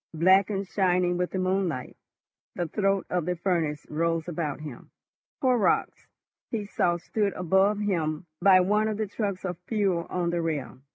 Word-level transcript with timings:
Black 0.15 0.49
and 0.49 0.67
shining 0.67 1.15
with 1.17 1.29
the 1.29 1.37
moonlight, 1.37 1.95
the 2.55 2.67
throat 2.67 3.05
of 3.11 3.27
the 3.27 3.35
furnace 3.35 3.85
rose 3.87 4.27
about 4.27 4.59
him. 4.61 4.89
Horrocks, 5.43 6.07
he 6.49 6.65
saw, 6.65 6.97
stood 6.97 7.33
above 7.33 7.77
him 7.77 8.25
by 8.41 8.61
one 8.61 8.87
of 8.87 8.97
the 8.97 9.05
trucks 9.05 9.45
of 9.45 9.59
fuel 9.67 10.07
on 10.09 10.31
the 10.31 10.41
rail. 10.41 10.79